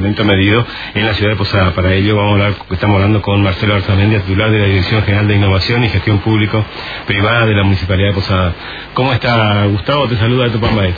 medido 0.00 0.64
en 0.94 1.06
la 1.06 1.14
ciudad 1.14 1.32
de 1.32 1.36
Posada. 1.36 1.72
Para 1.72 1.92
ello 1.94 2.16
vamos 2.16 2.30
a 2.40 2.46
hablar, 2.46 2.54
estamos 2.70 2.94
hablando 2.96 3.20
con 3.22 3.42
Marcelo 3.42 3.74
Arzamendia, 3.74 4.20
titular 4.20 4.50
de 4.50 4.58
la 4.58 4.64
Dirección 4.66 5.02
General 5.02 5.26
de 5.28 5.34
Innovación 5.34 5.84
y 5.84 5.88
Gestión 5.88 6.18
Público 6.18 6.64
Privada 7.06 7.46
de 7.46 7.54
la 7.54 7.62
Municipalidad 7.64 8.08
de 8.10 8.14
Posada. 8.14 8.54
¿Cómo 8.94 9.12
está 9.12 9.64
Gustavo? 9.66 10.06
Te 10.08 10.16
saluda 10.16 10.44
de 10.44 10.50
Tupambay. 10.50 10.94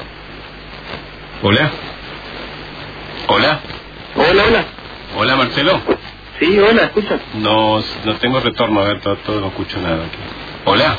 Hola. 1.43 1.71
Hola. 3.29 3.61
Hola, 4.17 4.43
hola. 4.49 4.65
Hola 5.17 5.37
Marcelo. 5.37 5.81
Sí, 6.39 6.59
hola, 6.59 6.85
escucha. 6.85 7.19
No, 7.35 7.83
no 8.05 8.15
tengo 8.17 8.41
retorno, 8.41 8.81
a 8.81 8.85
ver, 8.85 9.01
todo, 9.01 9.17
todo 9.17 9.41
no 9.41 9.49
escucho 9.49 9.81
nada 9.81 10.05
aquí. 10.05 10.19
Hola. 10.65 10.97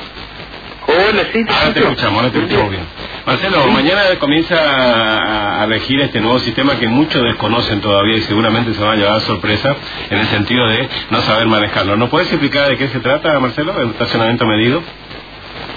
Hola, 0.88 1.24
sí, 1.34 1.46
te 1.46 1.52
Ahora 1.54 1.74
te 1.74 1.80
escucho. 1.80 1.90
escuchamos, 1.90 2.18
ahora 2.24 2.32
te 2.32 2.40
escuchamos 2.40 2.70
bien. 2.72 2.84
Marcelo, 3.26 3.68
mañana 3.68 4.02
comienza 4.20 4.56
a, 4.58 5.62
a 5.62 5.66
regir 5.68 6.02
este 6.02 6.20
nuevo 6.20 6.40
sistema 6.40 6.80
que 6.80 6.88
muchos 6.88 7.22
desconocen 7.24 7.80
todavía 7.80 8.18
y 8.18 8.22
seguramente 8.22 8.74
se 8.74 8.82
van 8.82 8.94
a 8.94 8.96
llevar 8.96 9.22
sorpresa 9.22 9.76
en 10.09 10.18
el 10.18 10.28
sentido 10.28 10.68
de 10.68 10.90
no 11.12 11.22
saber 11.22 11.45
manejarlo. 11.48 11.95
¿No 11.95 12.09
puedes 12.09 12.30
explicar 12.30 12.70
de 12.70 12.78
qué 12.78 12.88
se 12.88 13.00
trata, 13.00 13.40
Marcelo, 13.40 13.80
el 13.80 13.90
estacionamiento 13.92 14.45
medido? 14.48 14.81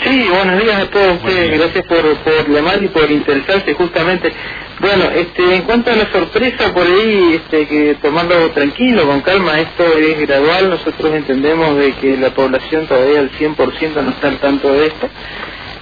Sí, 0.02 0.26
buenos 0.30 0.62
días 0.62 0.82
a 0.82 0.86
todos 0.86 1.14
ustedes. 1.16 1.58
Gracias 1.58 1.86
por, 1.86 2.16
por 2.16 2.48
llamar 2.50 2.82
y 2.82 2.88
por 2.88 3.10
interesarse 3.10 3.74
justamente. 3.74 4.32
Bueno, 4.80 5.04
este, 5.14 5.54
en 5.56 5.62
cuanto 5.62 5.90
a 5.92 5.96
la 5.96 6.10
sorpresa 6.12 6.72
por 6.74 6.86
ahí, 6.86 7.34
este, 7.36 7.66
que 7.66 7.96
tomarlo 8.02 8.50
tranquilo, 8.50 9.06
con 9.06 9.20
calma, 9.20 9.60
esto 9.60 9.84
es 9.98 10.20
gradual. 10.26 10.70
Nosotros 10.70 11.14
entendemos 11.14 11.76
de 11.76 11.92
que 11.92 12.16
la 12.16 12.30
población 12.30 12.86
todavía 12.86 13.20
al 13.20 13.30
100% 13.32 14.02
no 14.02 14.10
está 14.10 14.28
al 14.28 14.38
tanto 14.38 14.72
de 14.72 14.86
esto. 14.86 15.08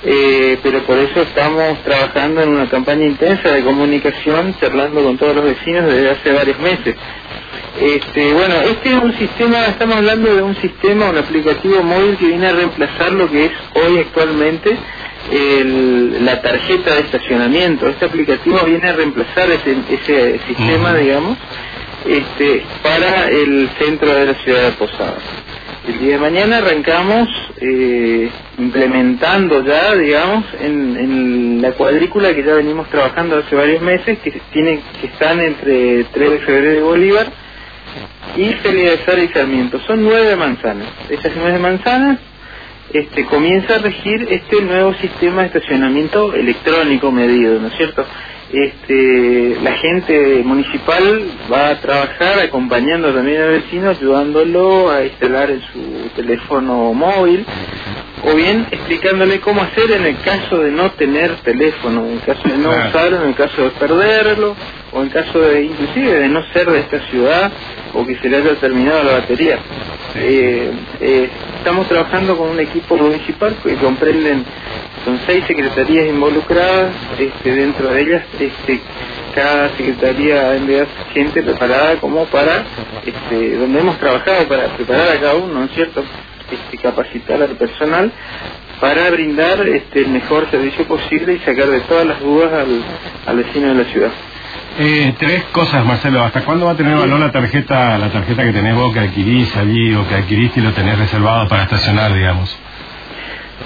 Eh, 0.04 0.58
pero 0.62 0.82
por 0.82 0.98
eso 0.98 1.22
estamos 1.22 1.78
trabajando 1.84 2.42
en 2.42 2.48
una 2.50 2.68
campaña 2.68 3.04
intensa 3.06 3.50
de 3.52 3.62
comunicación, 3.62 4.54
charlando 4.60 5.02
con 5.02 5.16
todos 5.16 5.36
los 5.36 5.44
vecinos 5.44 5.86
desde 5.86 6.10
hace 6.10 6.32
varios 6.32 6.58
meses. 6.58 6.96
Este, 7.80 8.32
bueno, 8.34 8.54
este 8.62 8.90
es 8.90 9.02
un 9.02 9.16
sistema, 9.16 9.66
estamos 9.66 9.96
hablando 9.96 10.34
de 10.34 10.42
un 10.42 10.54
sistema, 10.56 11.08
un 11.10 11.18
aplicativo 11.18 11.82
móvil 11.82 12.16
que 12.18 12.26
viene 12.26 12.46
a 12.48 12.52
reemplazar 12.52 13.12
lo 13.12 13.30
que 13.30 13.46
es 13.46 13.52
hoy 13.74 13.98
actualmente 13.98 14.76
el- 15.30 16.24
la 16.24 16.42
tarjeta 16.42 16.94
de 16.94 17.00
estacionamiento. 17.02 17.88
Este 17.88 18.04
aplicativo 18.06 18.58
viene 18.66 18.88
a 18.88 18.92
reemplazar 18.92 19.50
ese, 19.50 19.76
ese 19.90 20.40
sistema, 20.48 20.94
digamos, 20.94 21.38
este, 22.06 22.62
para 22.82 23.28
el 23.28 23.70
centro 23.78 24.12
de 24.14 24.26
la 24.26 24.34
ciudad 24.34 24.62
de 24.64 24.72
Posadas. 24.72 25.22
El 25.88 25.98
día 25.98 26.12
de 26.14 26.18
mañana 26.18 26.58
arrancamos 26.58 27.28
eh, 27.60 28.30
implementando 28.58 29.64
ya, 29.64 29.94
digamos, 29.94 30.44
en, 30.60 30.96
en 30.96 31.62
la 31.62 31.72
cuadrícula 31.72 32.34
que 32.34 32.42
ya 32.42 32.54
venimos 32.54 32.88
trabajando 32.88 33.38
hace 33.38 33.54
varios 33.54 33.82
meses, 33.82 34.18
que 34.18 34.40
tienen 34.52 34.80
que 35.00 35.06
están 35.06 35.40
entre 35.40 36.04
3 36.04 36.30
de 36.30 36.38
febrero 36.40 36.78
y 36.78 36.82
Bolívar 36.82 37.26
y 38.36 38.52
Feliz 38.54 39.00
y 39.06 39.32
Sarmiento. 39.32 39.78
Son 39.80 40.02
nueve 40.02 40.36
manzanas. 40.36 40.88
Esas 41.08 41.32
nueve 41.36 41.58
manzanas 41.58 42.18
este, 42.92 43.24
comienza 43.24 43.76
a 43.76 43.78
regir 43.78 44.26
este 44.30 44.60
nuevo 44.62 44.94
sistema 44.94 45.42
de 45.42 45.46
estacionamiento 45.48 46.34
electrónico 46.34 47.10
medido, 47.10 47.58
¿no 47.58 47.68
es 47.68 47.74
cierto? 47.74 48.04
Este, 48.52 49.56
la 49.62 49.72
gente 49.72 50.42
municipal 50.44 51.22
va 51.50 51.70
a 51.70 51.80
trabajar 51.80 52.38
acompañando 52.40 53.10
también 53.14 53.40
al 53.40 53.50
vecino, 53.52 53.88
ayudándolo 53.90 54.90
a 54.90 55.04
instalar 55.04 55.50
en 55.50 55.62
su 55.62 56.10
teléfono 56.14 56.92
móvil, 56.92 57.46
o 58.24 58.34
bien 58.34 58.66
explicándole 58.70 59.40
cómo 59.40 59.62
hacer 59.62 59.90
en 59.90 60.04
el 60.04 60.16
caso 60.20 60.58
de 60.58 60.70
no 60.70 60.90
tener 60.92 61.34
teléfono, 61.36 62.06
en 62.06 62.18
caso 62.18 62.46
de 62.48 62.58
no 62.58 62.70
Claro. 62.70 62.88
usarlo, 62.90 63.22
en 63.22 63.28
el 63.28 63.34
caso 63.34 63.62
de 63.62 63.70
perderlo, 63.70 64.54
o 64.92 65.02
en 65.02 65.08
caso 65.08 65.40
de 65.40 65.64
inclusive 65.64 66.20
de 66.20 66.28
no 66.28 66.42
ser 66.52 66.70
de 66.70 66.80
esta 66.80 67.00
ciudad 67.08 67.50
o 67.94 68.06
que 68.06 68.16
se 68.18 68.28
le 68.28 68.36
haya 68.36 68.54
terminado 68.56 69.02
la 69.04 69.12
batería. 69.12 69.58
Eh, 70.16 70.70
eh, 71.00 71.30
estamos 71.58 71.88
trabajando 71.88 72.36
con 72.36 72.50
un 72.50 72.60
equipo 72.60 72.96
municipal 72.96 73.56
que 73.62 73.74
comprenden 73.76 74.44
son 75.04 75.18
seis 75.26 75.44
secretarías 75.46 76.06
involucradas, 76.06 76.92
este, 77.18 77.54
dentro 77.54 77.88
de 77.88 78.00
ellas 78.02 78.24
este, 78.38 78.80
cada 79.34 79.70
secretaría 79.70 80.50
ha 80.50 80.56
enviado 80.56 80.86
gente 81.12 81.42
preparada 81.42 81.96
como 81.96 82.24
para, 82.26 82.64
este, 83.04 83.56
donde 83.56 83.80
hemos 83.80 83.98
trabajado 83.98 84.46
para 84.46 84.66
preparar 84.76 85.08
a 85.16 85.20
cada 85.20 85.34
uno, 85.34 85.54
¿no 85.60 85.64
es 85.64 85.72
cierto? 85.72 86.04
Este, 86.52 86.78
capacitar 86.78 87.42
al 87.42 87.56
personal 87.56 88.12
para 88.80 89.10
brindar 89.10 89.66
este, 89.68 90.00
el 90.00 90.08
mejor 90.08 90.50
servicio 90.50 90.84
posible 90.86 91.34
y 91.34 91.38
sacar 91.38 91.68
de 91.68 91.80
todas 91.82 92.06
las 92.06 92.20
dudas 92.20 92.52
al, 92.52 92.82
al 93.26 93.36
vecino 93.36 93.68
de 93.68 93.74
la 93.74 93.84
ciudad. 93.84 94.10
Eh, 94.78 95.14
tres 95.18 95.44
cosas, 95.52 95.84
Marcelo. 95.84 96.22
¿Hasta 96.22 96.44
cuándo 96.44 96.66
va 96.66 96.72
a 96.72 96.76
tener 96.76 96.96
valor 96.96 97.20
la 97.20 97.30
tarjeta, 97.30 97.98
la 97.98 98.10
tarjeta 98.10 98.42
que 98.42 98.52
tenés 98.52 98.74
vos 98.74 98.92
que 98.92 99.00
adquirís 99.00 99.54
allí 99.56 99.94
o 99.94 100.08
que 100.08 100.14
adquiriste 100.14 100.60
y 100.60 100.62
lo 100.62 100.72
tenés 100.72 100.98
reservado 100.98 101.48
para 101.48 101.64
estacionar, 101.64 102.12
digamos? 102.12 102.56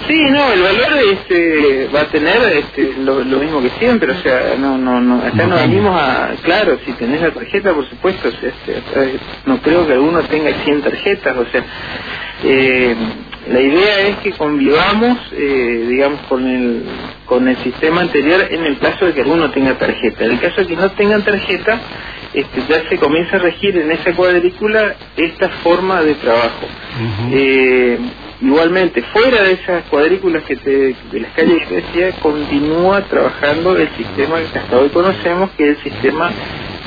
Sí, 0.05 0.21
no, 0.29 0.51
el 0.51 0.61
valor 0.61 0.97
este, 1.11 1.89
va 1.93 2.01
a 2.01 2.05
tener 2.05 2.37
este, 2.53 2.93
lo, 2.99 3.23
lo 3.23 3.39
mismo 3.39 3.61
que 3.61 3.71
siempre, 3.79 4.11
o 4.11 4.17
sea, 4.21 4.55
no, 4.57 4.77
no, 4.77 5.01
no, 5.01 5.25
acá 5.25 5.47
No 5.47 5.55
venimos 5.55 5.99
a, 5.99 6.29
claro, 6.43 6.77
si 6.85 6.93
tenés 6.93 7.21
la 7.21 7.31
tarjeta, 7.31 7.73
por 7.73 7.89
supuesto, 7.89 8.29
o 8.29 8.31
sea, 8.31 8.49
este, 8.49 9.19
no 9.45 9.59
creo 9.59 9.87
que 9.87 9.93
alguno 9.93 10.21
tenga 10.23 10.51
100 10.63 10.81
tarjetas, 10.83 11.37
o 11.37 11.45
sea, 11.51 11.63
eh, 12.43 12.95
la 13.49 13.61
idea 13.61 13.99
es 14.07 14.17
que 14.17 14.31
convivamos, 14.31 15.17
eh, 15.31 15.85
digamos, 15.89 16.19
con 16.27 16.45
el, 16.45 16.83
con 17.25 17.47
el 17.47 17.55
sistema 17.57 18.01
anterior 18.01 18.45
en 18.49 18.65
el 18.65 18.77
caso 18.77 19.05
de 19.05 19.13
que 19.13 19.21
alguno 19.21 19.51
tenga 19.51 19.77
tarjeta. 19.77 20.25
En 20.25 20.31
el 20.31 20.39
caso 20.39 20.61
de 20.61 20.67
que 20.67 20.75
no 20.75 20.91
tengan 20.91 21.23
tarjeta, 21.23 21.79
este, 22.33 22.61
ya 22.67 22.89
se 22.89 22.97
comienza 22.97 23.37
a 23.37 23.39
regir 23.39 23.77
en 23.77 23.91
esa 23.91 24.13
cuadrícula 24.13 24.95
esta 25.15 25.49
forma 25.63 26.01
de 26.01 26.15
trabajo. 26.15 26.67
Eh, 27.31 27.97
igualmente, 28.41 29.01
fuera 29.13 29.43
de 29.43 29.53
esas 29.53 29.83
cuadrículas 29.85 30.43
que 30.43 30.57
te, 30.57 30.95
de 31.11 31.19
las 31.19 31.31
calles 31.31 31.65
que 31.67 31.75
decía, 31.75 32.11
continúa 32.21 33.01
trabajando 33.05 33.77
el 33.77 33.89
sistema 33.95 34.39
que 34.51 34.59
hasta 34.59 34.77
hoy 34.77 34.89
conocemos, 34.89 35.51
que 35.51 35.71
es 35.71 35.77
el 35.77 35.91
sistema 35.91 36.31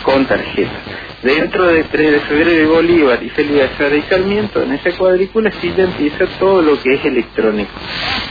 con 0.04 0.26
tarjeta. 0.26 1.09
Dentro 1.22 1.66
de 1.66 1.84
3 1.84 2.12
de 2.12 2.20
febrero 2.20 2.74
Bolívar 2.74 3.22
y 3.22 3.28
Félix 3.30 3.62
Azara 3.74 3.96
y 3.96 4.02
Sarmiento, 4.02 4.62
en 4.62 4.72
esa 4.72 4.90
cuadrícula 4.96 5.50
sí 5.60 5.72
ya 5.76 5.84
empieza 5.84 6.26
todo 6.38 6.62
lo 6.62 6.82
que 6.82 6.94
es 6.94 7.04
electrónico. 7.04 7.70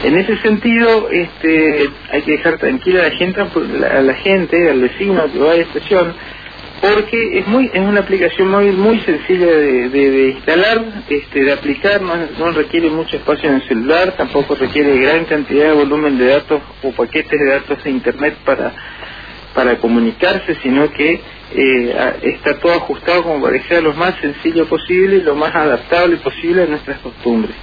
En 0.04 0.18
ese 0.18 0.36
sentido, 0.38 1.08
este, 1.10 1.88
hay 2.10 2.22
que 2.22 2.32
dejar 2.32 2.58
tranquila 2.58 3.00
a 3.00 3.04
la 3.04 3.10
gente, 3.16 3.40
a 3.86 4.02
la 4.02 4.14
gente, 4.14 4.70
al 4.70 4.80
vecino 4.80 5.32
que 5.32 5.38
va 5.38 5.52
a 5.52 5.56
la 5.56 5.62
estación, 5.62 6.14
porque 6.80 7.38
es 7.38 7.46
muy 7.46 7.70
es 7.72 7.80
una 7.80 8.00
aplicación 8.00 8.48
móvil 8.48 8.72
muy 8.76 8.98
sencilla 9.00 9.46
de, 9.46 9.88
de- 9.90 10.10
de 10.10 10.28
instalar, 10.30 10.84
este, 11.08 11.44
de 11.44 11.52
aplicar, 11.52 12.02
no, 12.02 12.14
no 12.38 12.50
requiere 12.52 12.90
mucho 12.90 13.16
espacio 13.18 13.50
en 13.50 13.56
el 13.56 13.68
celular, 13.68 14.14
tampoco 14.16 14.56
requiere 14.56 14.98
gran 14.98 15.26
cantidad 15.26 15.66
de 15.68 15.74
volumen 15.74 16.18
de 16.18 16.26
datos 16.26 16.60
o 16.82 16.90
paquetes 16.92 17.38
de 17.38 17.50
datos 17.50 17.84
de 17.84 17.90
internet 17.90 18.34
para 18.44 18.72
para 19.54 19.76
comunicarse, 19.78 20.54
sino 20.62 20.90
que 20.92 21.20
eh, 21.52 22.16
está 22.22 22.58
todo 22.58 22.72
ajustado 22.72 23.22
como 23.22 23.42
para 23.42 23.58
que 23.58 23.80
lo 23.80 23.92
más 23.94 24.14
sencillo 24.20 24.66
posible 24.66 25.16
y 25.16 25.22
lo 25.22 25.34
más 25.34 25.54
adaptable 25.54 26.16
posible 26.18 26.62
a 26.62 26.66
nuestras 26.66 26.98
costumbres. 27.00 27.54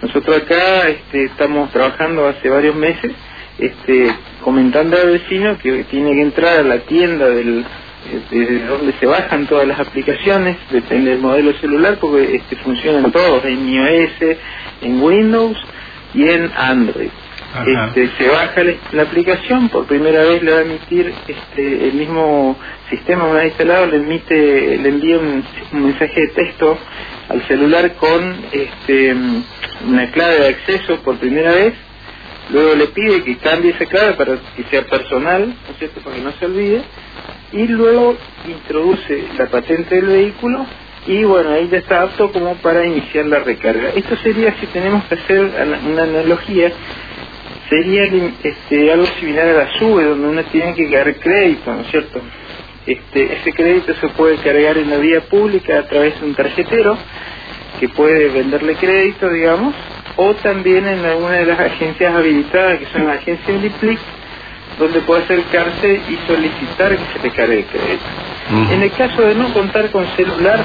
Nosotros 0.00 0.42
acá 0.42 0.88
este, 0.88 1.24
estamos 1.24 1.70
trabajando 1.70 2.26
hace 2.26 2.48
varios 2.48 2.74
meses, 2.74 3.12
este, 3.58 4.12
comentando 4.42 4.96
al 4.96 5.10
vecino 5.12 5.56
que 5.58 5.84
tiene 5.84 6.12
que 6.14 6.22
entrar 6.22 6.58
a 6.58 6.62
la 6.62 6.78
tienda 6.80 7.28
del 7.28 7.64
donde 8.68 8.92
se 8.98 9.06
bajan 9.06 9.46
todas 9.46 9.66
las 9.66 9.78
aplicaciones, 9.78 10.56
depende 10.70 11.10
del 11.10 11.20
modelo 11.20 11.52
celular, 11.54 11.98
porque 12.00 12.36
este, 12.36 12.56
funcionan 12.56 13.12
todos 13.12 13.44
en 13.44 13.68
iOS, 13.68 14.36
en 14.80 15.00
Windows 15.00 15.56
y 16.14 16.28
en 16.28 16.50
Android. 16.56 17.10
Este, 17.54 18.08
se 18.16 18.28
baja 18.30 18.62
la, 18.92 19.02
aplicación, 19.02 19.68
por 19.68 19.86
primera 19.86 20.22
vez 20.22 20.42
le 20.42 20.52
va 20.52 20.58
a 20.60 20.62
emitir 20.62 21.12
este, 21.28 21.88
el 21.88 21.92
mismo 21.92 22.56
sistema 22.88 23.26
una 23.26 23.40
vez 23.40 23.48
instalado, 23.48 23.86
le 23.86 23.96
emite, 23.98 24.78
le 24.78 24.88
envía 24.88 25.18
un, 25.18 25.44
mensaje 25.72 26.18
de 26.18 26.28
texto 26.28 26.78
al 27.28 27.42
celular 27.42 27.92
con 27.96 28.36
este, 28.52 29.14
una 29.86 30.10
clave 30.12 30.40
de 30.40 30.48
acceso 30.48 31.02
por 31.02 31.18
primera 31.18 31.52
vez, 31.52 31.74
luego 32.48 32.74
le 32.74 32.86
pide 32.86 33.22
que 33.22 33.36
cambie 33.36 33.72
esa 33.72 33.84
clave 33.84 34.14
para 34.14 34.38
que 34.56 34.64
sea 34.70 34.86
personal, 34.86 35.48
¿no 35.48 35.72
es 35.72 35.78
cierto?, 35.78 36.00
para 36.00 36.16
que 36.16 36.22
no 36.22 36.32
se 36.32 36.46
olvide, 36.46 36.82
y 37.52 37.66
luego 37.68 38.16
introduce 38.48 39.24
la 39.36 39.46
patente 39.50 39.96
del 39.96 40.06
vehículo 40.06 40.64
y 41.06 41.24
bueno, 41.24 41.50
ahí 41.50 41.68
ya 41.68 41.78
está 41.78 42.02
apto 42.02 42.30
como 42.30 42.54
para 42.56 42.86
iniciar 42.86 43.26
la 43.26 43.40
recarga. 43.40 43.90
Esto 43.90 44.16
sería, 44.18 44.54
si 44.60 44.66
tenemos 44.68 45.04
que 45.04 45.16
hacer 45.16 45.40
una 45.40 46.04
analogía, 46.04 46.72
sería 47.72 48.04
este, 48.42 48.92
algo 48.92 49.06
similar 49.18 49.48
a 49.48 49.52
la 49.64 49.78
SUBE, 49.78 50.04
donde 50.04 50.28
uno 50.28 50.44
tiene 50.44 50.74
que 50.74 50.90
cargar 50.90 51.14
crédito, 51.14 51.72
¿no 51.72 51.80
es 51.80 51.86
cierto? 51.90 52.20
Este, 52.86 53.32
ese 53.32 53.52
crédito 53.54 53.94
se 53.94 54.08
puede 54.08 54.36
cargar 54.36 54.76
en 54.76 54.90
la 54.90 54.98
vía 54.98 55.22
pública 55.22 55.78
a 55.78 55.86
través 55.86 56.20
de 56.20 56.26
un 56.26 56.34
tarjetero 56.34 56.98
que 57.80 57.88
puede 57.88 58.28
venderle 58.28 58.74
crédito, 58.74 59.30
digamos, 59.30 59.74
o 60.16 60.34
también 60.34 60.86
en 60.86 61.02
alguna 61.02 61.32
de 61.32 61.46
las 61.46 61.60
agencias 61.60 62.14
habilitadas, 62.14 62.78
que 62.78 62.86
son 62.86 63.06
las 63.06 63.18
agencias 63.18 63.62
Liplic, 63.62 63.98
donde 64.78 65.00
puede 65.00 65.22
acercarse 65.22 66.00
y 66.10 66.18
solicitar 66.26 66.90
que 66.90 67.18
se 67.18 67.26
le 67.26 67.34
cargue 67.34 67.58
el 67.60 67.64
crédito. 67.64 68.04
En 68.70 68.82
el 68.82 68.90
caso 68.92 69.22
de 69.22 69.34
no 69.34 69.50
contar 69.54 69.90
con 69.90 70.06
celular, 70.08 70.60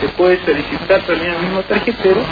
se 0.00 0.08
puede 0.08 0.44
solicitar 0.44 1.00
también 1.02 1.30
al 1.30 1.42
mismo 1.42 1.62
tarjetero 1.62 2.22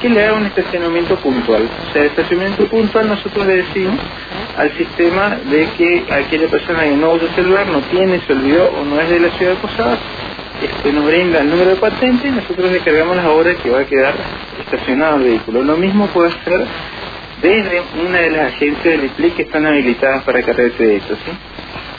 que 0.00 0.08
le 0.08 0.24
haga 0.24 0.34
un 0.34 0.46
estacionamiento 0.46 1.16
puntual. 1.16 1.68
O 1.88 1.92
sea, 1.92 2.02
el 2.02 2.08
estacionamiento 2.08 2.66
puntual 2.66 3.08
nosotros 3.08 3.46
le 3.46 3.56
decimos 3.56 3.98
al 4.56 4.76
sistema 4.76 5.38
de 5.50 5.68
que 5.76 6.04
aquella 6.10 6.48
persona 6.48 6.84
que 6.84 6.96
no 6.96 7.12
usa 7.12 7.28
celular, 7.34 7.66
no 7.66 7.80
tiene, 7.82 8.20
se 8.26 8.32
olvidó 8.32 8.70
o 8.70 8.84
no 8.84 9.00
es 9.00 9.08
de 9.10 9.20
la 9.20 9.30
ciudad 9.30 9.52
de 9.52 9.58
Posadas, 9.58 9.98
este, 10.62 10.92
nos 10.92 11.06
brinda 11.06 11.40
el 11.40 11.50
número 11.50 11.70
de 11.70 11.76
patente 11.76 12.28
y 12.28 12.30
nosotros 12.30 12.70
le 12.70 12.80
cargamos 12.80 13.16
las 13.16 13.26
horas 13.26 13.56
que 13.62 13.70
va 13.70 13.80
a 13.80 13.84
quedar 13.84 14.14
estacionado 14.58 15.16
el 15.16 15.24
vehículo. 15.24 15.62
Lo 15.62 15.76
mismo 15.76 16.06
puede 16.08 16.28
hacer 16.30 16.64
desde 17.40 17.82
una 18.06 18.18
de 18.18 18.30
las 18.30 18.52
agencias 18.52 18.84
del 18.84 19.04
IPLIC 19.04 19.36
que 19.36 19.42
están 19.42 19.66
habilitadas 19.66 20.22
para 20.24 20.42
cargar 20.42 20.70
crédito, 20.72 21.14
¿sí? 21.24 21.32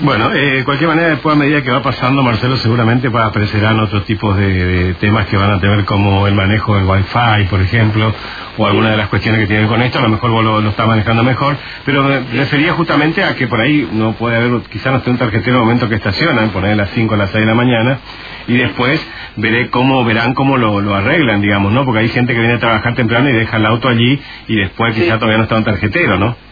Bueno, 0.03 0.33
eh, 0.33 0.57
de 0.57 0.63
cualquier 0.63 0.89
manera, 0.89 1.09
después 1.09 1.35
a 1.35 1.37
medida 1.37 1.61
que 1.61 1.69
va 1.69 1.83
pasando, 1.83 2.23
Marcelo, 2.23 2.57
seguramente 2.57 3.07
aparecerán 3.07 3.79
otros 3.79 4.03
tipos 4.05 4.35
de, 4.35 4.95
temas 4.99 5.27
que 5.27 5.37
van 5.37 5.51
a 5.51 5.59
tener 5.59 5.85
como 5.85 6.25
el 6.25 6.33
manejo 6.33 6.75
del 6.75 6.85
Wi-Fi, 6.85 7.45
por 7.51 7.61
ejemplo, 7.61 8.11
o 8.57 8.65
alguna 8.65 8.89
de 8.89 8.97
las 8.97 9.09
cuestiones 9.09 9.41
que 9.41 9.47
tienen 9.47 9.67
con 9.67 9.79
esto, 9.79 9.99
a 9.99 10.01
lo 10.01 10.09
mejor 10.09 10.31
vos 10.31 10.43
lo, 10.43 10.69
está 10.69 10.87
manejando 10.87 11.23
mejor, 11.23 11.55
pero 11.85 12.03
me 12.03 12.19
refería 12.33 12.73
justamente 12.73 13.23
a 13.23 13.35
que 13.35 13.45
por 13.45 13.61
ahí 13.61 13.87
no 13.93 14.13
puede 14.13 14.37
haber, 14.37 14.61
quizás 14.71 14.91
no 14.91 14.97
esté 14.97 15.11
un 15.11 15.19
tarjetero 15.19 15.57
en 15.57 15.61
el 15.61 15.65
momento 15.65 15.87
que 15.87 15.95
estacionan, 15.95 16.49
poner 16.49 16.71
a 16.71 16.75
las 16.77 16.89
5 16.89 17.13
o 17.13 17.17
las 17.17 17.29
6 17.29 17.41
de 17.41 17.47
la 17.47 17.55
mañana, 17.55 17.99
y 18.47 18.57
después 18.57 18.99
veré 19.35 19.69
cómo, 19.69 20.03
verán 20.03 20.33
cómo 20.33 20.57
lo, 20.57 20.95
arreglan, 20.95 21.43
digamos, 21.43 21.71
¿no? 21.73 21.85
Porque 21.85 21.99
hay 21.99 22.09
gente 22.09 22.33
que 22.33 22.39
viene 22.39 22.55
a 22.55 22.59
trabajar 22.59 22.95
temprano 22.95 23.29
y 23.29 23.33
deja 23.33 23.57
el 23.57 23.67
auto 23.67 23.87
allí 23.87 24.19
y 24.47 24.55
después 24.55 24.95
quizás 24.95 25.19
todavía 25.19 25.37
no 25.37 25.43
está 25.43 25.57
un 25.57 25.63
tarjetero, 25.63 26.17
¿no? 26.17 26.50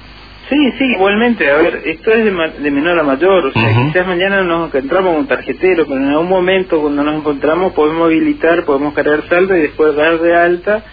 Sí, 0.50 0.72
sí, 0.80 0.84
igualmente. 0.86 1.50
A 1.52 1.58
ver, 1.58 1.82
esto 1.86 2.12
es 2.12 2.26
de, 2.26 2.72
menor 2.72 3.00
a 3.00 3.04
mayor. 3.04 3.46
O 3.46 3.52
sea, 3.52 3.70
quizás 3.86 4.08
mañana 4.08 4.42
nos 4.42 4.68
encontramos 4.68 5.12
con 5.12 5.22
un 5.22 5.28
tarjetero, 5.28 5.86
pero 5.86 6.02
en 6.02 6.10
algún 6.10 6.28
momento 6.28 6.82
cuando 6.82 7.04
nos 7.04 7.18
encontramos 7.18 7.74
podemos 7.74 8.08
habilitar, 8.08 8.66
podemos 8.66 8.96
cargar 8.96 9.28
saldo 9.30 9.56
y 9.56 9.62
después 9.62 9.96
dar 9.96 10.20
de 10.20 10.36
alta 10.36 10.84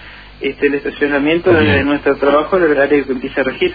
este, 0.40 0.66
el 0.66 0.74
estacionamiento 0.74 1.52
desde 1.52 1.82
nuestro 1.84 2.16
trabajo, 2.16 2.58
el 2.58 2.64
horario 2.64 3.06
que 3.06 3.12
empieza 3.12 3.40
a 3.40 3.44
regir. 3.44 3.74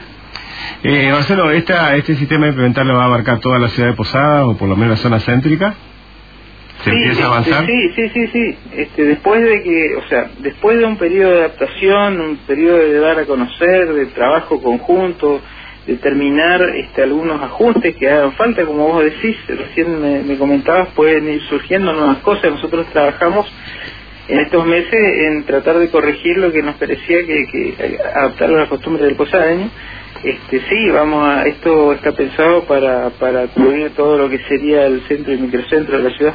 Eh, 0.83 1.09
Marcelo, 1.11 1.49
esta, 1.49 1.95
¿este 1.95 2.15
sistema 2.15 2.45
de 2.45 2.49
implementarlo 2.49 2.95
va 2.95 3.03
a 3.03 3.05
abarcar 3.05 3.39
toda 3.39 3.57
la 3.57 3.67
ciudad 3.69 3.89
de 3.89 3.95
Posada 3.95 4.45
o 4.45 4.55
por 4.55 4.69
lo 4.69 4.75
menos 4.75 4.97
la 4.97 4.97
zona 4.97 5.19
céntrica? 5.19 5.75
¿Se 6.83 6.89
empieza 6.91 7.23
a 7.23 7.27
avanzar? 7.27 7.65
Sí, 7.65 7.89
sí, 7.95 8.09
sí, 8.09 8.27
sí. 8.27 8.57
Este, 8.73 9.03
después 9.03 9.43
de 9.43 9.61
que, 9.63 9.95
o 9.95 10.07
sea, 10.07 10.29
después 10.39 10.79
de 10.79 10.85
un 10.85 10.97
periodo 10.97 11.31
de 11.31 11.39
adaptación, 11.39 12.19
un 12.19 12.37
periodo 12.37 12.77
de 12.77 12.99
dar 12.99 13.19
a 13.19 13.25
conocer, 13.25 13.93
de 13.93 14.05
trabajo 14.07 14.61
conjunto, 14.61 15.41
determinar 15.85 16.61
este, 16.75 17.03
algunos 17.03 17.41
ajustes 17.41 17.95
que 17.95 18.09
hagan 18.09 18.33
falta, 18.33 18.65
como 18.65 18.87
vos 18.87 19.03
decís, 19.03 19.35
recién 19.47 20.27
me, 20.27 20.37
comentabas, 20.37 20.89
pueden 20.89 21.27
ir 21.27 21.41
surgiendo 21.43 21.93
nuevas 21.93 22.17
cosas. 22.17 22.51
Nosotros 22.51 22.87
trabajamos 22.91 23.51
en 24.27 24.39
estos 24.39 24.65
meses 24.65 24.93
en 24.93 25.43
tratar 25.43 25.79
de 25.79 25.89
corregir 25.89 26.37
lo 26.37 26.51
que 26.51 26.61
nos 26.61 26.75
parecía 26.75 27.25
que, 27.25 27.45
que 27.51 27.97
adaptar 28.15 28.49
a 28.49 28.59
las 28.59 28.69
costumbres 28.69 29.05
del 29.05 29.15
posadeño. 29.15 29.69
Este, 30.23 30.61
sí, 30.69 30.89
vamos 30.91 31.27
a, 31.27 31.43
esto 31.47 31.93
está 31.93 32.11
pensado 32.11 32.63
para, 32.65 33.09
para 33.11 33.47
cubrir 33.47 33.89
todo 33.95 34.19
lo 34.19 34.29
que 34.29 34.37
sería 34.47 34.85
el 34.85 35.01
centro 35.07 35.33
y 35.33 35.37
microcentro 35.37 35.97
de 35.97 36.03
la 36.03 36.15
ciudad. 36.15 36.33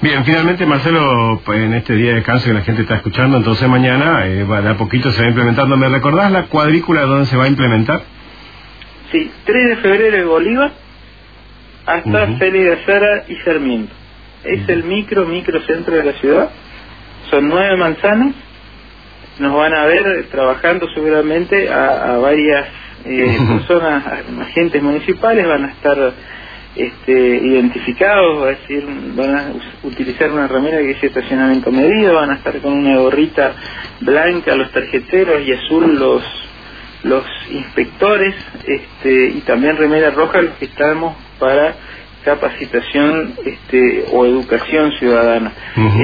Bien, 0.00 0.24
finalmente 0.24 0.64
Marcelo, 0.64 1.42
en 1.52 1.74
este 1.74 1.94
día 1.94 2.10
de 2.10 2.14
descanso 2.16 2.46
que 2.46 2.54
la 2.54 2.62
gente 2.62 2.82
está 2.82 2.94
escuchando, 2.96 3.36
entonces 3.36 3.68
mañana 3.68 4.26
eh, 4.26 4.46
a 4.48 4.74
poquito 4.78 5.10
se 5.10 5.20
va 5.20 5.28
implementando. 5.28 5.76
¿Me 5.76 5.88
recordás 5.88 6.30
la 6.30 6.44
cuadrícula 6.44 7.02
donde 7.02 7.26
se 7.26 7.36
va 7.36 7.44
a 7.44 7.48
implementar? 7.48 8.02
Sí, 9.10 9.30
3 9.44 9.68
de 9.68 9.76
febrero 9.76 10.16
de 10.16 10.24
Bolívar 10.24 10.72
hasta 11.86 12.24
uh 12.24 12.38
de 12.38 12.72
Azara 12.72 13.24
y 13.28 13.36
Sarmiento. 13.36 13.92
Es 14.44 14.68
el 14.68 14.84
micro, 14.84 15.26
micro 15.26 15.60
centro 15.62 15.96
de 15.96 16.04
la 16.04 16.12
ciudad. 16.14 16.50
Son 17.28 17.48
nueve 17.48 17.76
manzanas. 17.76 18.34
Nos 19.38 19.54
van 19.54 19.74
a 19.74 19.86
ver 19.86 20.26
trabajando 20.30 20.86
seguramente 20.94 21.68
a, 21.70 22.18
varias 22.18 22.68
eh, 23.04 23.36
personas, 23.48 24.04
agentes 24.40 24.82
municipales, 24.82 25.46
van 25.46 25.64
a 25.64 25.68
estar 25.68 26.12
este, 26.76 27.12
identificados, 27.12 28.50
es 28.50 28.60
decir, 28.60 28.86
van 29.16 29.36
a 29.36 29.52
utilizar 29.82 30.30
una 30.30 30.46
remera 30.46 30.78
que 30.78 30.88
dice 30.88 31.06
estacionamiento 31.06 31.72
medido, 31.72 32.14
van 32.14 32.30
a 32.30 32.34
estar 32.34 32.58
con 32.60 32.72
una 32.72 32.96
gorrita 32.98 33.54
blanca 34.00 34.54
los 34.54 34.70
tarjeteros 34.70 35.42
y 35.46 35.52
azul 35.52 35.98
los 35.98 36.39
los 37.02 37.24
inspectores 37.50 38.34
este, 38.66 39.28
y 39.30 39.40
también 39.40 39.76
remera 39.76 40.10
roja 40.10 40.42
los 40.42 40.54
que 40.54 40.66
estamos 40.66 41.16
para 41.38 41.74
capacitación 42.24 43.34
este, 43.44 44.04
o 44.12 44.26
educación 44.26 44.92
ciudadana. 44.92 45.52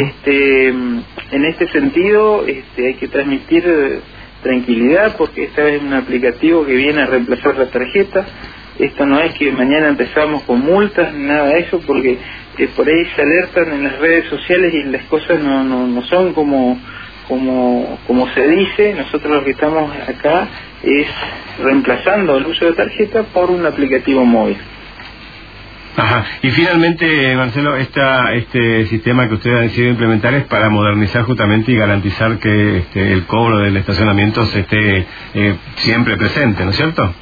este, 0.09 0.69
en 0.69 1.45
este 1.45 1.69
sentido 1.69 2.45
este, 2.47 2.87
hay 2.87 2.95
que 2.95 3.09
transmitir 3.09 3.65
eh, 3.67 4.01
tranquilidad 4.43 5.17
porque 5.17 5.45
esta 5.45 5.69
es 5.69 5.83
un 5.83 5.93
aplicativo 5.93 6.65
que 6.65 6.75
viene 6.75 7.03
a 7.03 7.07
reemplazar 7.07 7.57
la 7.57 7.67
tarjeta. 7.67 8.25
Esto 8.79 9.07
no 9.07 9.19
es 9.21 9.35
que 9.35 9.51
mañana 9.53 9.89
empezamos 9.89 10.43
con 10.43 10.61
multas, 10.61 11.13
ni 11.15 11.25
nada 11.25 11.49
de 11.49 11.61
eso, 11.61 11.81
porque 11.87 12.19
eh, 12.59 12.69
por 12.77 12.87
ahí 12.87 13.07
se 13.15 13.23
alertan 13.23 13.73
en 13.73 13.85
las 13.85 13.99
redes 13.99 14.27
sociales 14.29 14.75
y 14.75 14.85
las 14.85 15.05
cosas 15.05 15.43
no, 15.43 15.65
no, 15.65 15.87
no 15.87 16.03
son 16.03 16.35
como 16.35 16.79
como, 17.29 17.99
como 18.07 18.29
se 18.29 18.49
dice, 18.49 18.95
nosotros 18.95 19.33
lo 19.33 19.45
que 19.45 19.51
estamos 19.51 19.91
acá 20.09 20.49
es 20.83 21.07
reemplazando 21.63 22.37
el 22.37 22.47
uso 22.47 22.67
de 22.67 22.73
tarjeta 22.73 23.23
por 23.25 23.51
un 23.51 23.65
aplicativo 23.67 24.25
móvil. 24.25 24.57
Ajá. 25.97 26.27
Y 26.43 26.51
finalmente, 26.51 27.35
Marcelo, 27.37 27.77
esta, 27.77 28.35
este 28.35 28.87
sistema 28.87 29.29
que 29.29 29.35
usted 29.35 29.51
ha 29.51 29.61
decidido 29.61 29.93
implementar 29.93 30.35
es 30.35 30.45
para 30.45 30.69
modernizar 30.69 31.23
justamente 31.23 31.73
y 31.73 31.77
garantizar 31.77 32.39
que 32.39 32.79
este, 32.79 33.13
el 33.13 33.25
cobro 33.25 33.61
del 33.61 33.77
estacionamiento 33.79 34.45
se 34.47 34.61
esté 34.61 35.07
eh, 35.35 35.55
siempre 35.77 36.19
presente, 36.19 36.65
¿no 36.65 36.71
es 36.71 36.77
cierto? 36.77 37.15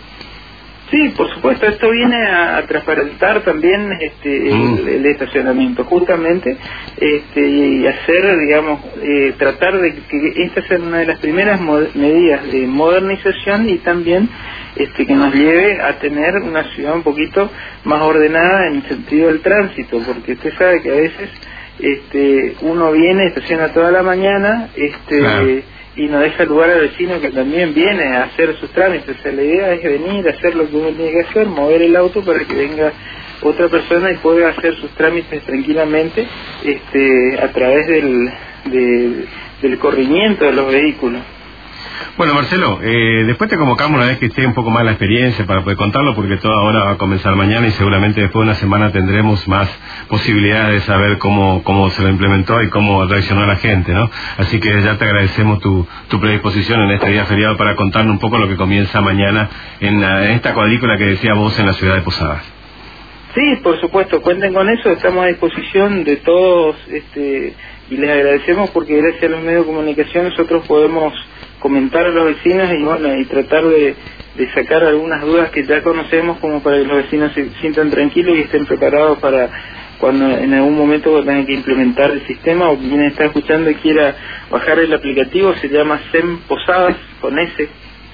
Sí, 0.95 1.09
por 1.17 1.29
supuesto, 1.35 1.67
esto 1.67 1.91
viene 1.91 2.25
a, 2.25 2.65
transparentar 2.69 3.43
también 3.43 3.91
este, 4.01 4.29
mm. 4.29 4.87
el, 4.87 5.07
estacionamiento, 5.07 5.83
justamente, 5.83 6.57
este, 6.97 7.41
y 7.41 7.85
hacer, 7.85 8.39
digamos, 8.39 8.79
eh, 9.03 9.35
tratar 9.37 9.77
de 9.81 9.93
que 9.93 10.45
esta 10.45 10.63
sea 10.69 10.79
una 10.79 10.99
de 10.99 11.07
las 11.07 11.19
primeras 11.19 11.61
medidas 11.97 12.49
de 12.53 12.69
modernización 12.69 13.69
y 13.71 13.79
también 13.79 14.29
este, 14.77 15.05
que 15.05 15.15
nos 15.15 15.35
lleve 15.35 15.83
a 15.83 15.99
tener 15.99 16.37
una 16.37 16.63
ciudad 16.75 16.95
un 16.95 17.03
poquito 17.03 17.51
más 17.83 18.01
ordenada 18.01 18.69
en 18.69 18.77
el 18.77 18.83
sentido 18.85 19.27
del 19.27 19.41
tránsito, 19.41 19.99
porque 20.07 20.35
usted 20.35 20.53
sabe 20.57 20.81
que 20.81 20.91
a 20.91 20.95
veces 20.95 21.29
este, 21.81 22.55
uno 22.61 22.93
viene, 22.93 23.27
estaciona 23.27 23.73
toda 23.73 23.91
la 23.91 24.05
mañana, 24.05 24.69
este, 24.77 25.65
y 25.97 26.07
no 26.07 26.19
deja 26.21 26.45
lugar 26.45 26.71
al 26.71 26.81
vecino 26.81 27.21
que 27.21 27.31
también 27.31 27.73
viene 27.73 28.05
a 28.17 28.25
hacer 28.25 28.57
sus 28.57 28.71
trámites. 28.71 29.17
la 29.25 29.43
idea 29.43 29.73
es 29.75 29.83
venir 29.83 30.27
a 30.27 30.33
hacer 30.33 30.55
lo 30.55 30.69
que 30.69 30.77
uno 30.77 30.91
tiene 30.91 31.13
que 31.13 31.21
hacer, 31.21 31.47
mover 31.47 31.83
el 31.83 31.95
auto 31.97 32.23
para 32.23 32.41
que 32.41 32.55
venga 32.55 32.93
otra 33.43 33.69
persona 33.69 34.11
y 34.11 34.17
pueda 34.17 34.49
hacer 34.49 34.75
sus 34.77 34.91
trámites 34.93 35.43
tranquilamente 35.45 36.27
este, 36.65 37.39
a 37.41 37.49
través 37.53 37.87
del, 37.87 38.33
del 39.63 39.79
corrimiento 39.79 40.45
de 40.47 40.53
los 40.53 40.73
vehículos. 40.73 41.23
Bueno, 42.17 42.35
Marcelo, 42.35 42.79
eh, 42.83 43.25
después 43.27 43.51
te 43.51 43.57
convocamos 43.57 43.97
una 43.99 44.07
vez 44.07 44.19
que 44.19 44.27
esté 44.27 44.47
un 44.47 44.55
poco 44.55 44.71
más 44.71 44.85
la 44.85 44.93
experiencia 44.93 45.45
para 45.47 45.63
poder 45.63 45.77
contarlo, 45.77 46.15
porque 46.15 46.37
toda 46.37 46.63
hora 46.63 46.85
va 46.85 46.91
a 46.93 46.97
comenzar 46.99 47.35
mañana 47.35 47.67
y 47.67 47.73
seguramente 47.73 48.21
después 48.21 48.45
de 48.45 48.51
una 48.53 48.55
semana 48.61 48.93
tendremos 48.93 49.47
más 49.49 49.69
posibilidades 50.09 50.75
de 50.75 50.81
saber 50.83 51.19
cómo, 51.19 51.63
cómo 51.65 51.91
se 51.91 52.03
lo 52.03 52.11
implementó 52.11 52.63
y 52.63 52.71
cómo 52.71 53.05
reaccionó 53.07 53.47
la 53.47 53.57
gente, 53.57 53.93
¿no? 53.93 54.09
Así 54.39 54.61
que 54.61 54.81
ya 54.81 54.97
te 54.97 55.05
agradecemos 55.05 55.59
tu, 55.61 55.87
tu 56.09 56.21
predisposición 56.21 56.83
en 56.83 56.93
este 56.93 57.11
día 57.11 57.25
feriado 57.25 57.57
para 57.57 57.75
contarnos 57.75 58.13
un 58.13 58.21
poco 58.21 58.39
lo 58.39 58.49
que 58.49 58.57
comienza 58.57 59.01
mañana 59.01 59.49
en, 59.81 60.03
en 60.03 60.31
esta 60.33 60.55
cuadrícula 60.55 60.97
que 60.97 61.05
decía 61.07 61.35
vos 61.35 61.59
en 61.59 61.67
la 61.67 61.73
ciudad 61.73 61.97
de 61.97 62.03
Posadas. 62.03 62.45
Sí, 63.35 63.57
por 63.65 63.81
supuesto, 63.81 64.23
cuenten 64.23 64.55
con 64.55 64.71
eso, 64.71 64.93
estamos 64.93 65.25
a 65.25 65.27
disposición 65.27 66.05
de 66.05 66.19
todos 66.19 66.77
este, 66.89 67.55
y 67.91 67.97
les 67.97 68.09
agradecemos 68.09 68.71
porque 68.71 68.97
gracias 68.97 69.25
a 69.25 69.29
los 69.29 69.43
medios 69.43 69.63
de 69.63 69.73
comunicación 69.73 70.29
nosotros 70.29 70.65
podemos 70.69 71.13
comentar 71.65 72.05
a 72.05 72.11
los 72.11 72.27
vecinos 72.27 72.71
y 72.79 72.83
bueno 72.83 73.19
y 73.19 73.25
tratar 73.25 73.65
de, 73.65 73.97
sacar 74.53 74.85
algunas 74.85 75.23
dudas 75.23 75.49
que 75.49 75.65
ya 75.65 75.83
conocemos 75.83 76.39
como 76.39 76.63
para 76.63 76.77
que 76.77 76.85
los 76.85 76.99
vecinos 76.99 77.33
se 77.33 77.49
sientan 77.63 77.89
tranquilos 77.89 78.37
y 78.37 78.43
estén 78.43 78.67
preparados 78.67 79.19
para 79.19 79.49
cuando 79.99 80.29
en 80.29 80.53
algún 80.53 80.77
momento 80.77 81.25
tengan 81.25 81.47
que 81.47 81.55
implementar 81.55 82.11
el 82.11 82.27
sistema 82.27 82.69
o 82.69 82.77
quien 82.77 83.03
está 83.05 83.25
escuchando 83.25 83.71
y 83.71 83.77
quiera 83.77 84.15
bajar 84.51 84.79
el 84.79 84.93
aplicativo 84.93 85.55
se 85.55 85.71
llama 85.71 86.03
SEM 86.13 86.41
Posadas 86.41 86.97
con 87.23 87.39
S 87.39 87.67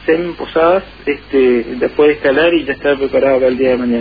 SEM 0.06 0.34
Posadas 0.34 0.84
este 1.04 1.74
después 1.80 2.06
de 2.06 2.14
escalar 2.14 2.54
y 2.54 2.64
ya 2.64 2.74
estar 2.74 2.96
preparado 2.98 3.38
para 3.38 3.48
el 3.48 3.58
día 3.58 3.70
de 3.70 3.78
mañana 3.78 3.98